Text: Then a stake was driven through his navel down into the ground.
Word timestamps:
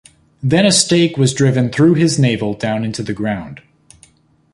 Then 0.41 0.65
a 0.65 0.71
stake 0.71 1.15
was 1.15 1.31
driven 1.31 1.69
through 1.69 1.93
his 1.93 2.17
navel 2.17 2.55
down 2.55 2.83
into 2.83 3.03
the 3.03 3.13
ground. 3.13 3.61